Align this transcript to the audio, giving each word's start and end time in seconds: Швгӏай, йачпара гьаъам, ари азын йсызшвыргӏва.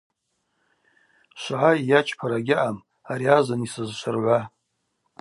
Швгӏай, 1.41 1.77
йачпара 1.89 2.39
гьаъам, 2.47 2.77
ари 3.11 3.27
азын 3.37 3.61
йсызшвыргӏва. 3.65 4.39